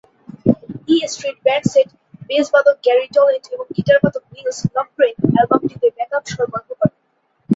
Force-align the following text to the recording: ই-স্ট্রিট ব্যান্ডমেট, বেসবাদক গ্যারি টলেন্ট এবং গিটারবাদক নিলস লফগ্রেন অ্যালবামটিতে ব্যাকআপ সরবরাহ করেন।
ই-স্ট্রিট 0.87 1.37
ব্যান্ডমেট, 1.45 1.89
বেসবাদক 2.29 2.77
গ্যারি 2.85 3.07
টলেন্ট 3.15 3.45
এবং 3.55 3.65
গিটারবাদক 3.75 4.23
নিলস 4.33 4.59
লফগ্রেন 4.75 5.15
অ্যালবামটিতে 5.25 5.87
ব্যাকআপ 5.97 6.23
সরবরাহ 6.33 6.63
করেন। 6.71 6.95